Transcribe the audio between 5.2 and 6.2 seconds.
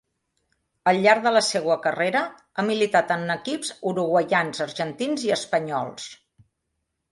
i espanyols.